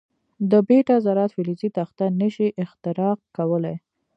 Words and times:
د 0.51 0.53
بیټا 0.67 0.95
ذرات 1.05 1.31
فلزي 1.35 1.69
تخته 1.77 2.05
نه 2.19 2.27
شي 2.35 2.47
اختراق 2.63 3.19
کولای. 3.37 3.75